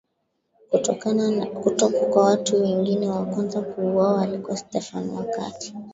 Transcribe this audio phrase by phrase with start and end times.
[1.63, 5.73] kutoka kwa watu wengine Wa kwanza kuuawa alikuwa Stefano na kati